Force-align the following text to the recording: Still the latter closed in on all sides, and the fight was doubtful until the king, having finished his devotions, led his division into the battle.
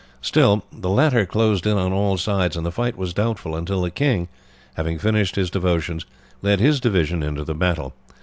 Still 0.23 0.63
the 0.71 0.89
latter 0.89 1.27
closed 1.27 1.67
in 1.67 1.77
on 1.77 1.93
all 1.93 2.17
sides, 2.17 2.57
and 2.57 2.65
the 2.65 2.71
fight 2.71 2.97
was 2.97 3.13
doubtful 3.13 3.55
until 3.55 3.83
the 3.83 3.91
king, 3.91 4.29
having 4.73 4.97
finished 4.97 5.35
his 5.35 5.51
devotions, 5.51 6.07
led 6.41 6.59
his 6.59 6.79
division 6.79 7.21
into 7.21 7.43
the 7.43 7.53
battle. 7.53 7.93